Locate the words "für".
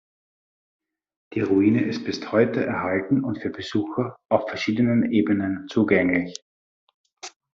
3.37-3.51